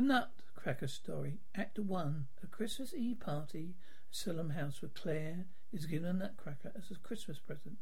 [0.00, 2.26] The Nutcracker Story, Act 1.
[2.42, 3.74] A Christmas Eve party
[4.08, 5.44] at Salem House where Claire
[5.74, 7.76] is given a nutcracker as a Christmas present.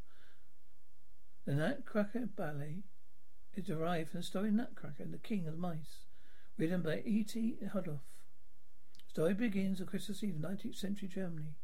[1.44, 2.82] The Nutcracker Ballet
[3.54, 6.06] is derived from the story Nutcracker and the King of the Mice,
[6.56, 7.58] written by E.T.
[7.72, 8.00] Hudhoff.
[9.04, 11.54] The story begins on Christmas Eve, 19th century Germany.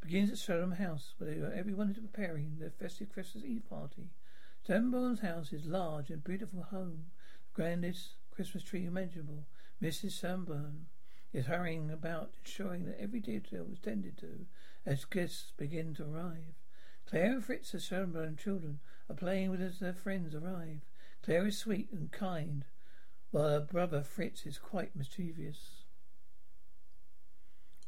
[0.00, 4.08] It begins at Salem House, where everyone is preparing their festive Christmas Eve party.
[4.66, 7.10] Sanborn's house is large and beautiful home,
[7.44, 9.44] the grandest Christmas tree imaginable.
[9.82, 10.12] Mrs.
[10.12, 10.86] Sanborn
[11.32, 14.46] is hurrying about, ensuring that every detail is tended to
[14.84, 16.54] as guests begin to arrive.
[17.06, 20.80] Claire and Fritz, the Sanborn children, are playing with as their friends arrive.
[21.22, 22.64] Claire is sweet and kind,
[23.30, 25.84] while her brother Fritz is quite mischievous.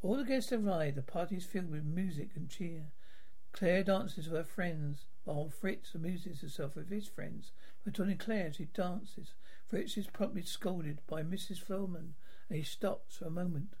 [0.01, 0.95] All the guests arrive.
[0.95, 2.91] The party is filled with music and cheer.
[3.53, 7.51] Claire dances with her friends, while Fritz amuses himself with his friends
[8.17, 9.33] Claire as she dances.
[9.67, 11.63] Fritz is promptly scolded by Mrs.
[11.63, 12.13] Frohman,
[12.49, 13.75] and he stops for a moment.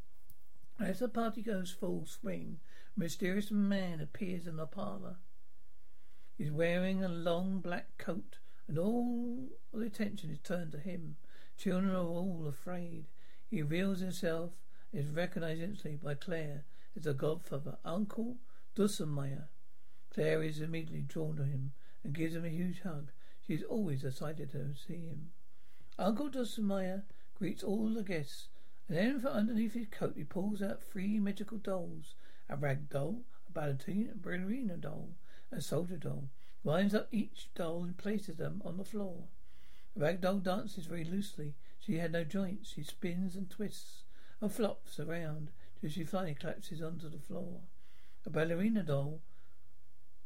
[0.79, 2.59] As the party goes full swing,
[2.95, 5.17] a mysterious man appears in the parlour.
[6.37, 11.15] He's wearing a long black coat, and all the attention is turned to him.
[11.57, 13.05] Children are all afraid.
[13.49, 14.51] He reveals himself,
[14.91, 16.65] is recognized instantly by Claire
[16.95, 18.37] as the godfather, Uncle
[18.75, 19.47] Drosselmeyer.
[20.13, 21.71] Claire is immediately drawn to him
[22.03, 23.11] and gives him a huge hug.
[23.47, 25.31] She is always excited to see him.
[25.97, 27.03] Uncle Drosselmeyer
[27.35, 28.47] greets all the guests,
[28.87, 32.15] and then from underneath his coat he pulls out three magical dolls
[32.47, 35.09] a rag doll, a ballerina, a ballerina doll,
[35.49, 36.29] and a soldier doll.
[36.63, 39.23] Winds up each doll and places them on the floor.
[39.95, 41.55] The rag doll dances very loosely.
[41.79, 42.69] She had no joints.
[42.69, 44.03] She spins and twists
[44.39, 47.61] and flops around till she finally collapses onto the floor.
[48.25, 49.21] A ballerina doll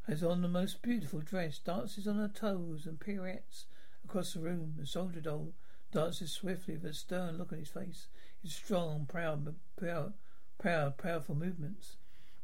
[0.08, 3.66] has on the most beautiful dress, dances on her toes and pirouettes
[4.06, 4.76] across the room.
[4.78, 5.54] The soldier doll
[5.92, 8.08] dances swiftly with a stern look on his face,
[8.42, 10.14] his strong, proud, proud,
[10.58, 11.98] proud, powerful movements.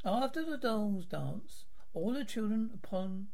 [0.03, 3.27] After the dolls dance, all the children upon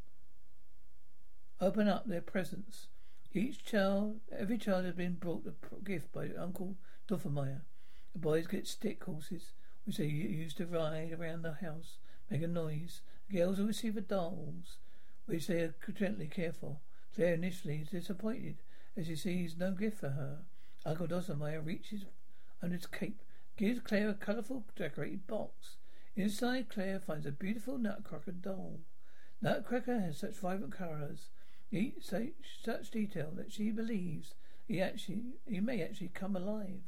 [1.59, 2.87] open up their presents.
[3.33, 6.75] Each child, every child has been brought a gift by Uncle
[7.07, 7.61] Drosselmeyer.
[8.13, 9.53] The boys get stick horses,
[9.85, 11.97] which they use to ride around the house,
[12.29, 13.01] make a noise.
[13.31, 14.77] Girls will receive the dolls,
[15.25, 16.77] which they are gently care for.
[17.15, 18.57] Claire initially is disappointed
[18.97, 20.39] as she sees no gift for her.
[20.85, 22.05] Uncle Drosselmeyer reaches
[22.61, 23.21] under his cape,
[23.57, 25.75] gives Claire a colourful decorated box.
[26.15, 28.79] Inside, Claire finds a beautiful Nutcracker doll.
[29.41, 31.29] Nutcracker has such vibrant colours,
[32.01, 34.33] such, such detail that she believes
[34.67, 36.81] he actually he may actually come alive.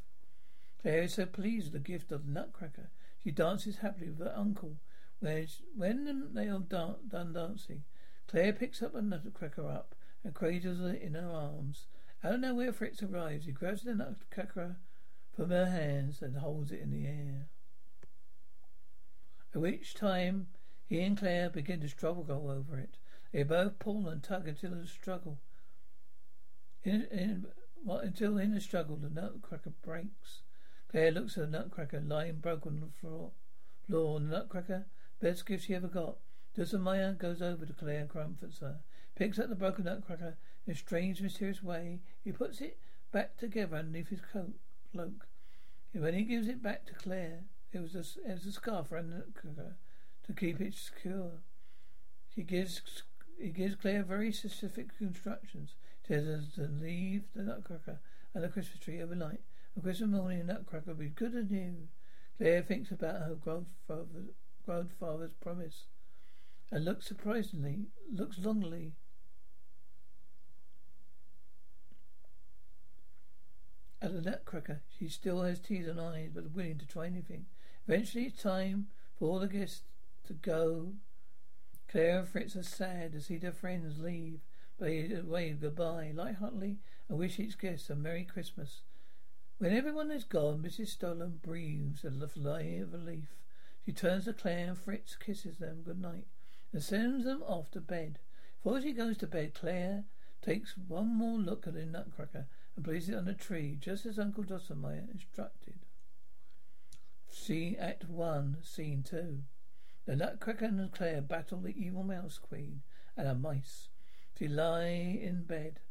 [0.82, 2.90] Claire is so pleased with the gift of the Nutcracker,
[3.24, 4.78] she dances happily with her uncle.
[5.22, 7.84] When they are done dancing,
[8.28, 9.94] Claire picks up a Nutcracker up
[10.24, 11.86] and cradles it in her arms.
[12.24, 13.46] Out of nowhere, Fritz arrives.
[13.46, 14.78] He grabs the Nutcracker
[15.36, 17.50] from her hands and holds it in the air.
[19.54, 20.48] At which time
[20.88, 22.98] he and Claire begin to struggle over it.
[23.32, 25.40] They both pull and tug until the struggle.
[26.84, 27.46] In, in,
[27.86, 30.42] well, until in the struggle the nutcracker breaks.
[30.90, 33.32] Claire looks at the nutcracker lying broken on the floor.
[33.86, 34.88] Floor, the nutcracker,
[35.22, 36.18] best gift she ever got.
[36.58, 38.68] Drosselmeyer goes over to Claire and comforts her.
[38.68, 38.74] Uh,
[39.16, 42.00] picks up the broken nutcracker in a strange, mysterious way.
[42.24, 42.78] He puts it
[43.12, 44.56] back together underneath his coat,
[44.92, 45.28] cloak.
[45.94, 49.12] When he gives it back to Claire, it was a, it was a scarf around
[49.12, 49.76] the nutcracker
[50.26, 51.42] to keep it secure.
[52.36, 52.82] He gives
[53.40, 55.76] he gives Claire very specific instructions.
[56.08, 58.00] Tells her to leave the nutcracker
[58.34, 59.42] and the Christmas tree overnight.
[59.76, 61.88] On Christmas morning, the nutcracker will be good and new.
[62.38, 64.34] Claire thinks about her grandfather,
[64.66, 65.86] grandfather's promise
[66.72, 68.94] and looks surprisingly, looks longingly
[74.02, 74.82] at the nutcracker.
[74.98, 77.46] She still has tears and eyes, but willing to try anything.
[77.88, 79.84] Eventually, it's time for all the guests
[80.28, 80.94] to go
[81.92, 84.40] Claire and Fritz are sad to see their friends leave,
[84.78, 86.80] but they wave goodbye lightheartedly
[87.10, 88.84] and wish each guest a Merry Christmas.
[89.58, 90.88] When everyone is gone, Mrs.
[90.88, 93.41] Stolen breathes a little sigh of relief.
[93.92, 96.26] She turns to Claire and Fritz kisses them good night
[96.72, 98.20] and sends them off to bed.
[98.64, 100.06] Before she goes to bed, Claire
[100.42, 102.48] takes one more look at the nutcracker
[102.78, 105.80] and places it on the tree, just as Uncle Drosselmeyer instructed.
[107.28, 109.44] Scene Act One, Scene Two.
[110.06, 112.84] The Nutcracker and Claire battle the evil Mouse Queen
[113.18, 113.90] and her mice.
[114.40, 115.82] She lie in bed.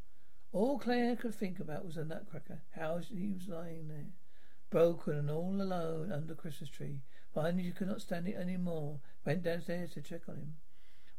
[0.52, 4.14] All Claire could think about was the Nutcracker, how he was lying there,
[4.70, 7.02] broken and all alone under Christmas tree.
[7.34, 9.00] Finally, she could not stand it any more.
[9.24, 10.54] Went downstairs to check on him.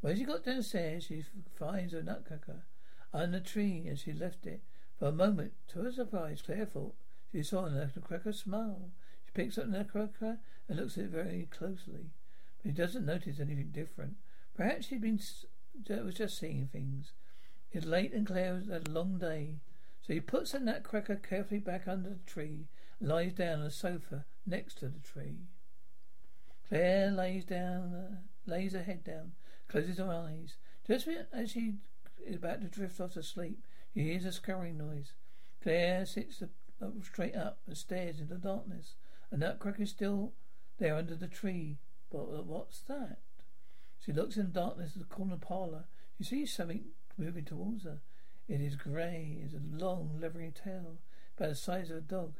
[0.01, 1.23] When she got downstairs, she
[1.57, 2.65] finds the Nutcracker
[3.13, 4.61] under the tree, and she left it.
[4.97, 6.95] For a moment, to her surprise, Claire thought
[7.31, 8.91] She saw the Nutcracker smile.
[9.25, 12.11] She picks up the Nutcracker and looks at it very closely.
[12.57, 14.17] But he doesn't notice anything different.
[14.55, 15.19] Perhaps she'd been
[15.87, 17.13] was just seeing things.
[17.71, 19.59] It's late and Claire had a long day.
[20.01, 22.67] So he puts the nutcracker carefully back under the tree
[22.99, 25.47] and lies down on the sofa next to the tree.
[26.71, 28.15] Claire lays down, uh,
[28.45, 29.33] lays her head down,
[29.67, 30.55] closes her eyes.
[30.87, 31.73] Just as she
[32.25, 33.61] is about to drift off to sleep,
[33.93, 35.11] she hears a scurrying noise.
[35.61, 38.95] Claire sits up straight up and stares into the darkness.
[39.31, 40.31] A nutcracker is still
[40.77, 41.79] there under the tree.
[42.09, 43.17] But what's that?
[43.99, 45.87] She looks in the darkness of the corner parlour.
[46.17, 46.85] She sees something
[47.17, 47.99] moving towards her.
[48.47, 50.99] It is grey, it has a long, leathery tail,
[51.35, 52.35] about the size of a dog.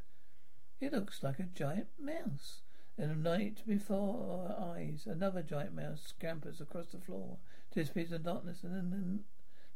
[0.80, 2.61] It looks like a giant mouse.
[2.98, 7.38] And the night before her eyes, another giant mouse scampers across the floor,
[7.74, 9.20] disappears in darkness, and then,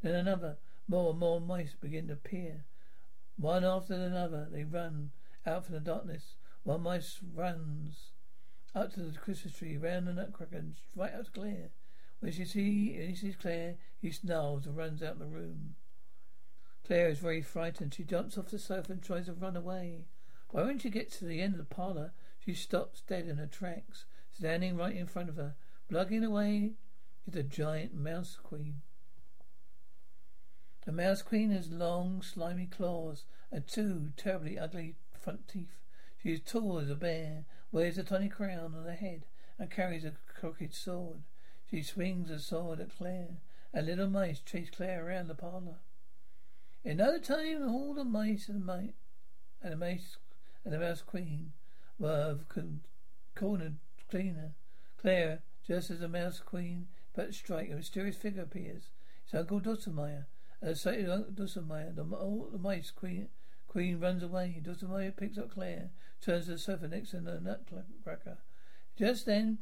[0.03, 0.59] then another.
[0.89, 2.65] More and more mice begin to appear.
[3.37, 5.11] One after another, they run
[5.47, 6.37] out from the darkness.
[6.63, 8.13] One mice runs
[8.75, 11.71] up to the Christmas tree, round the nutcracker, and right out to Claire.
[12.21, 15.75] When she see, when he sees Claire, he snarls and runs out of the room.
[16.87, 17.95] Claire is very frightened.
[17.95, 20.05] She jumps off the sofa and tries to run away.
[20.53, 22.13] But when she gets to the end of the parlour,
[22.47, 24.05] she stops dead in her tracks.
[24.33, 25.57] Standing right in front of her,
[25.89, 26.75] plugging away,
[27.27, 28.83] is a giant mouse queen.
[30.85, 35.81] The mouse queen has long, slimy claws and two terribly ugly front teeth.
[36.23, 39.25] She is tall as a bear, wears a tiny crown on her head,
[39.59, 41.25] and carries a crooked sword.
[41.69, 43.39] She swings a sword at Claire,
[43.73, 45.81] and little mice chase Claire around the parlour.
[46.85, 48.93] In no time, all the mice and the mice
[49.61, 50.19] and the mice
[50.65, 51.53] and the mouse queen
[51.99, 52.39] were
[53.35, 53.77] cornered
[54.11, 54.55] cleaner.
[55.01, 58.91] Claire, just as the mouse queen but strike, a mysterious figure appears.
[59.25, 60.27] It's Uncle Drosselmeyer.
[60.63, 63.29] Uh, At the sight of Uncle Drosselmeyer, the, all the mice queen
[63.67, 64.61] queen runs away.
[64.63, 65.91] Drosselmeyer picks up Claire,
[66.21, 68.39] turns to the sofa next to the nutcracker.
[68.97, 69.59] Just then,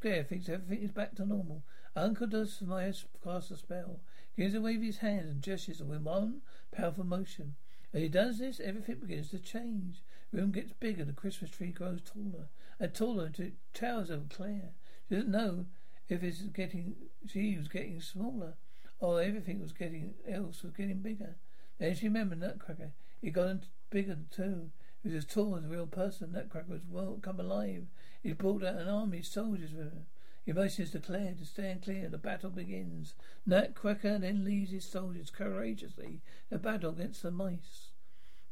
[0.00, 1.62] Claire thinks everything is back to normal.
[1.94, 4.00] Uncle Drosselmeyer casts a spell.
[4.36, 7.56] Begins to wave of his hands and gestures with one powerful motion.
[7.92, 10.02] As he does this, everything begins to change.
[10.32, 12.48] Room gets bigger, the Christmas tree grows taller
[12.78, 14.72] and taller until it towers over Claire.
[15.08, 15.66] She doesn't know
[16.08, 16.94] if it's getting
[17.26, 18.54] she was getting smaller
[19.00, 21.36] or everything was getting else was getting bigger.
[21.78, 22.92] Then she remembered Nutcracker.
[23.20, 24.70] He got bigger too.
[25.02, 26.32] He was as tall as a real person.
[26.32, 27.86] Nutcracker was well come alive.
[28.22, 30.06] He brought out an army of soldiers with him.
[30.46, 32.08] Emotions declared to stand clear.
[32.08, 33.14] The battle begins.
[33.46, 36.20] Nutcracker then leads his soldiers courageously
[36.50, 37.87] to battle against the mice.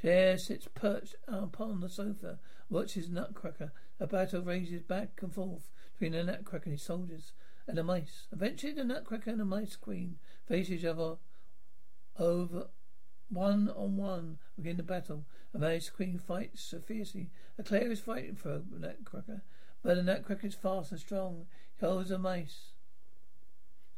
[0.06, 2.38] Claire sits perched upon the sofa,
[2.70, 3.72] watches Nutcracker.
[3.98, 7.32] The battle rages back and forth between the Nutcracker and his soldiers
[7.66, 8.28] and the mice.
[8.30, 11.16] Eventually, the Nutcracker and the Mice Queen face each other
[12.20, 12.68] over
[13.30, 15.26] one on one begin the battle.
[15.52, 17.32] The Mice Queen fights so fiercely.
[17.58, 19.42] A Claire is fighting for the Nutcracker,
[19.82, 21.46] but the Nutcracker is fast and strong.
[21.80, 22.74] He holds the mice.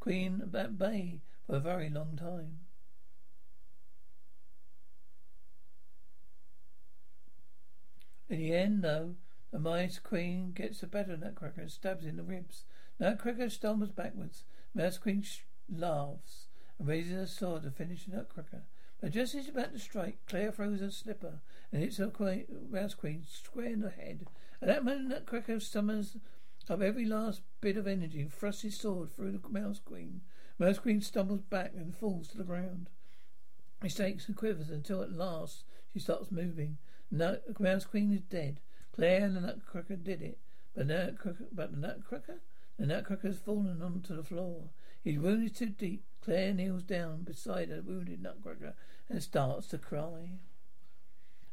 [0.01, 2.61] Queen at bay for a very long time.
[8.29, 9.15] In the end, though,
[9.51, 12.65] the mice queen gets the better of Nutcracker and stabs in the ribs.
[13.01, 14.45] Nutcracker stumbles backwards.
[14.75, 15.41] Mouse Queen sh-
[15.71, 16.49] laughs
[16.79, 18.65] and raises her sword to finish Nutcracker.
[19.01, 21.41] But just as she's about to strike, Claire throws her slipper
[21.73, 24.27] and hits her queen, Mouse Queen square in the head.
[24.61, 26.17] At that moment, Nutcracker summons
[26.69, 30.21] up every last bit of energy and thrusts his sword through the Mouse Queen.
[30.59, 32.91] Mouse Queen stumbles back and falls to the ground.
[33.83, 36.79] He shakes and quivers until at last she starts moving.
[37.11, 38.61] The Mouse Queen is dead.
[38.95, 40.39] Claire and the Nutcracker did it.
[40.75, 42.41] But, nutcracker, but the Nutcracker?
[42.79, 44.71] The Nutcracker has fallen onto the floor.
[45.03, 46.05] His wound is too deep.
[46.23, 48.75] Claire kneels down beside the wounded Nutcracker
[49.09, 50.39] and starts to cry.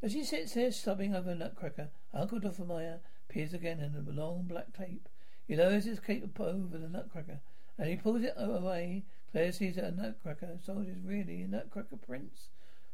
[0.01, 4.75] As she sits there sobbing over Nutcracker, Uncle Drosselmeyer appears again in a long black
[4.75, 5.09] cape.
[5.47, 7.39] He lowers his cape over the nutcracker,
[7.77, 9.03] and he pulls it away.
[9.31, 12.49] Claire sees that a nutcracker soldier is really a nutcracker prince.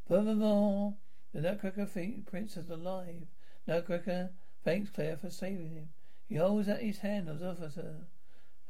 [0.08, 0.96] Furthermore,
[1.34, 1.88] the nutcracker
[2.26, 3.28] prince is alive.
[3.68, 4.32] Nutcracker
[4.64, 5.90] thanks Claire for saving him.
[6.28, 8.08] He holds out his hand and offers her,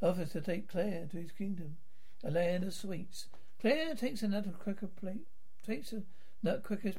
[0.01, 1.77] offers to take Claire to his kingdom,
[2.23, 3.27] a land of sweets.
[3.59, 5.27] Claire takes a nutcracker plate,
[5.65, 6.03] takes a
[6.43, 6.93] nutcracker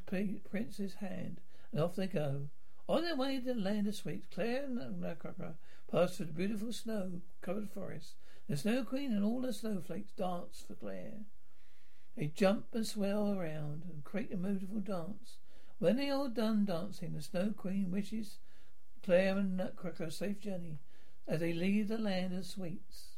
[0.50, 1.40] prince's hand,
[1.73, 2.49] and off they go.
[2.88, 5.54] On their way to the land of sweets, Claire and Nutcracker
[5.90, 8.14] pass through the beautiful snow-covered forest.
[8.49, 11.25] The Snow Queen and all the snowflakes dance for Claire.
[12.16, 15.38] They jump and swirl around and create a beautiful dance.
[15.83, 18.39] When they are done dancing, the Snow Queen wishes
[19.03, 20.79] Claire and Nutcracker a safe journey
[21.27, 23.17] as they leave the land of sweets.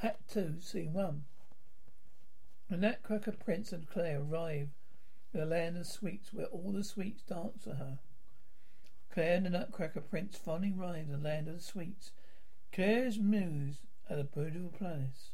[0.00, 1.24] Act 2, Scene 1.
[2.70, 4.68] The Nutcracker Prince and Claire arrive
[5.34, 7.98] in the land of sweets where all the sweets dance for her,
[9.16, 12.10] Claire and the Nutcracker Prince finally arrive in the land of the sweets.
[12.70, 13.78] Claire's muse
[14.10, 15.30] at a beautiful palace.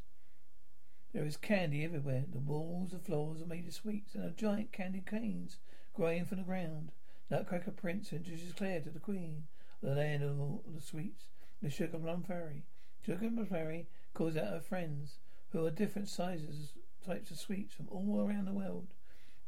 [1.13, 2.27] There is candy everywhere.
[2.31, 5.59] The walls, the floors are made of sweets, and a giant candy canes
[5.95, 6.93] growing from the ground.
[7.29, 9.49] Nutcracker Prince introduces Claire to the Queen
[9.83, 11.25] of the land of all the sweets,
[11.61, 12.63] the Sugar Plum Fairy.
[13.05, 15.19] Sugar Plum Fairy calls out her friends,
[15.51, 16.73] who are different sizes,
[17.05, 18.95] types of sweets from all around the world.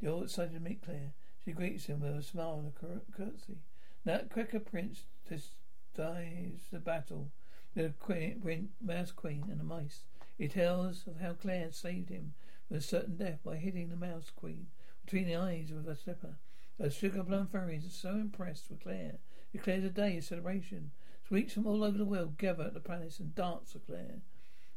[0.01, 1.13] They're all excited to meet Claire.
[1.45, 3.59] She greets them with a smile and a curtsy.
[4.05, 7.31] Nutcracker Prince decides the battle
[7.73, 10.03] with the Mouse Queen and the mice.
[10.37, 12.35] He tells of how Claire saved him
[12.67, 14.67] from a certain death by hitting the Mouse Queen
[15.03, 16.37] between the eyes with a slipper.
[16.77, 19.17] The Sugar Plum Fairies are so impressed with Claire.
[19.51, 20.91] Declares a day of celebration.
[21.27, 24.21] Sweets from all over the world gather at the palace and dance for Claire.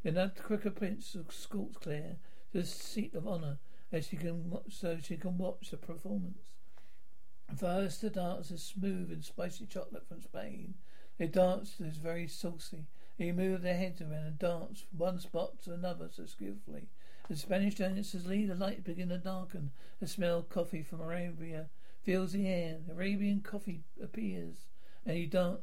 [0.02, 2.16] Then the Nutcracker Prince escorts Claire
[2.52, 3.58] to the seat of honour
[3.92, 6.54] as she can so she can watch the performance.
[7.56, 10.74] First, the dance is smooth and spicy chocolate from Spain.
[11.16, 12.86] They dance is very saucy.
[13.18, 16.88] They move their heads around and dance from one spot to another so skillfully.
[17.28, 19.72] The Spanish dancers lead the light begin to darken.
[19.98, 21.68] The smell of coffee from Arabia
[22.02, 22.80] fills the air.
[22.88, 24.66] Arabian coffee appears,
[25.04, 25.58] and he dan-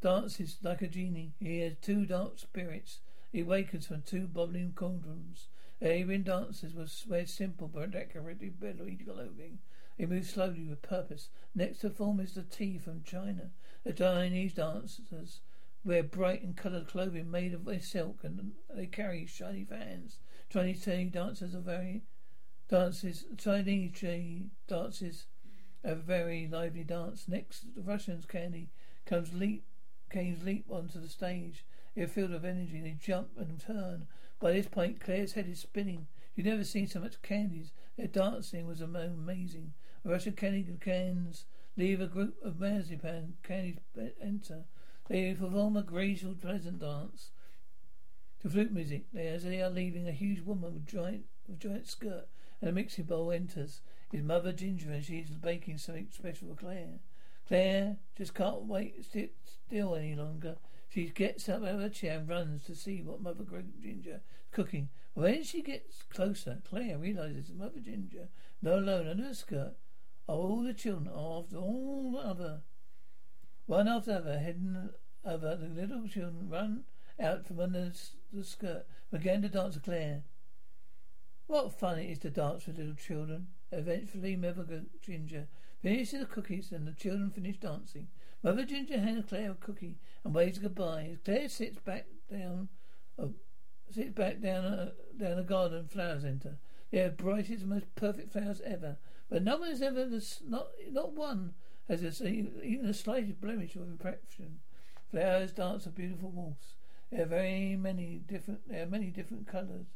[0.00, 1.34] dances like a genie.
[1.38, 3.00] He has two dark spirits.
[3.30, 5.48] He wakens from two bubbling cauldrons.
[5.80, 9.60] Arabian dancers wear simple but decorated belly clothing.
[10.00, 11.28] They moves slowly with purpose.
[11.54, 13.50] Next to form is the tea from China.
[13.84, 15.40] The Chinese dancers
[15.84, 20.16] wear bright and coloured clothing made of silk and they carry shiny fans.
[20.48, 22.04] Chinese tea dancers are very
[22.66, 23.26] dances.
[23.36, 25.26] Chinese tea dances
[25.84, 27.28] a very lively dance.
[27.28, 28.70] Next, the Russians' candy
[29.04, 29.66] comes leap,
[30.08, 31.66] canes leap onto the stage.
[31.94, 32.80] They're filled with energy.
[32.80, 34.06] They jump and turn.
[34.40, 36.06] By this point, Claire's head is spinning.
[36.34, 37.72] You've never seen so much candies.
[37.98, 39.74] Their dancing was amazing.
[40.02, 41.44] The Russian candy cans
[41.76, 43.78] leave a group of marzipan candies
[44.20, 44.64] enter.
[45.08, 47.32] They perform a graceful, pleasant dance
[48.40, 49.04] to flute music.
[49.12, 52.28] They, as they are leaving, a huge woman with giant, with giant skirt
[52.60, 53.82] and a mixing bowl enters.
[54.10, 57.00] His mother Ginger, and she's baking something special for Claire.
[57.46, 60.56] Claire just can't wait to sit still any longer.
[60.88, 63.44] She gets up out of her chair and runs to see what Mother
[63.80, 64.88] Ginger is cooking.
[65.14, 68.28] When she gets closer, Claire realizes Mother Ginger,
[68.62, 69.74] not alone under her skirt,
[70.30, 72.60] all the children after all the other
[73.70, 74.90] one after the other heading
[75.24, 76.82] over, the little children run
[77.20, 77.92] out from under
[78.32, 80.24] the skirt, began to dance with Claire.
[81.46, 83.46] What fun it is to dance with little children.
[83.70, 85.46] Eventually, Mother Ginger
[85.82, 88.08] finishes the cookies and the children finish dancing.
[88.42, 91.18] Mother Ginger hands Claire a cookie and waves goodbye.
[91.24, 92.68] Claire sits back down,
[93.18, 93.28] uh,
[93.90, 96.58] sits back down, uh, down a garden, flowers enter.
[96.90, 98.98] They are brightest, and most perfect flowers ever.
[99.30, 100.08] But no one has ever,
[100.46, 101.54] not, not one
[101.88, 104.60] has even the slightest blemish of imperfection.
[105.10, 106.74] Flowers dance a beautiful waltz.
[107.10, 108.68] There are very many different.
[108.68, 109.86] There are many different colours.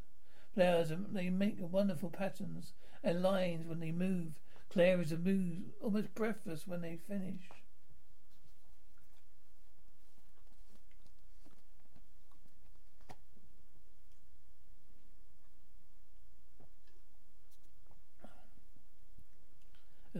[0.54, 2.72] Flowers they make wonderful patterns
[3.02, 4.32] and lines when they move.
[4.76, 7.48] A move, almost breathless when they finish.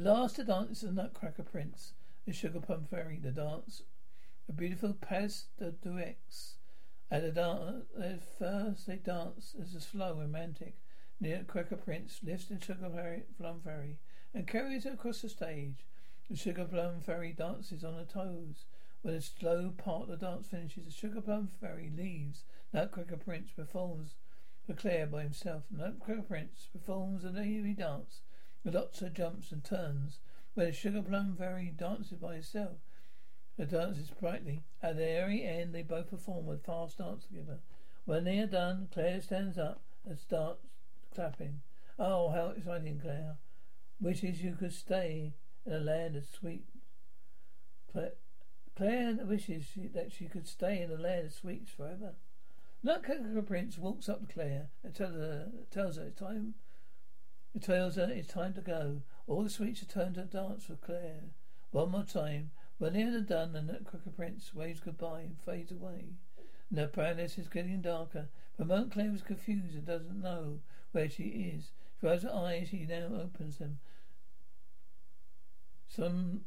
[0.04, 1.94] Last to dance is the Nutcracker Prince,
[2.26, 3.18] the Sugar Plum Fairy.
[3.22, 3.82] The dance,
[4.46, 6.14] a beautiful pas de deux.
[7.10, 7.86] At the dance,
[8.38, 10.74] first they dance as a slow romantic.
[11.22, 12.90] The Nutcracker Prince lifts the Sugar
[13.38, 13.96] Plum Fairy
[14.34, 15.86] and carries her across the stage.
[16.28, 18.66] The Sugar Plum Fairy dances on her toes.
[19.00, 22.44] When the slow part of the dance finishes, the Sugar Plum Fairy leaves.
[22.74, 24.16] Nutcracker Prince performs
[24.66, 25.62] for Claire by himself.
[25.70, 28.20] Nutcracker Prince performs a navy dance
[28.66, 30.20] of jumps and turns,
[30.54, 32.78] where the sugar plum fairy dances by herself.
[33.56, 34.64] The dances brightly.
[34.82, 37.60] At the very end, they both perform a fast dance together.
[38.04, 40.66] When they are done, Claire stands up and starts
[41.14, 41.60] clapping.
[41.98, 43.36] Oh, how exciting, Claire!
[44.00, 46.64] Wishes you could stay in a land of sweet.
[48.76, 52.14] Claire wishes she, that she could stay in a land of sweets forever.
[52.82, 56.54] Nutcracker Prince walks up to Claire and tells her, tells her it's time
[57.62, 59.02] her it's time to go.
[59.26, 61.30] All the sweets are turned to dance for Claire.
[61.70, 62.50] One more time.
[62.78, 66.14] When they are done, the Nutcracker Prince waves goodbye and fades away.
[66.70, 68.28] And the palace is getting darker.
[68.56, 70.60] For a moment Claire is confused and doesn't know
[70.92, 71.70] where she is.
[72.00, 73.78] She has her eyes, she now opens them.
[75.88, 76.42] Some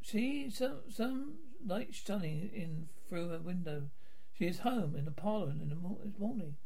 [0.00, 1.34] she some some
[1.66, 3.90] light shining in through her window.
[4.38, 6.56] She is home in the parlour in the morning.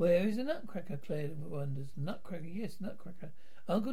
[0.00, 0.96] Where is the nutcracker?
[0.96, 1.90] Claire wonders.
[1.94, 3.32] Nutcracker, yes, nutcracker.
[3.68, 3.92] Uncle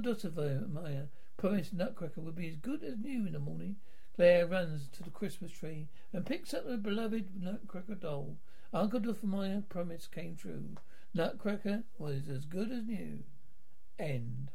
[0.70, 3.76] Maya promised nutcracker would be as good as new in the morning.
[4.16, 8.38] Claire runs to the Christmas tree and picks up the beloved nutcracker doll.
[8.74, 10.78] Uncle Maya promise came true.
[11.14, 13.26] Nutcracker was as good as new.
[14.00, 14.50] End.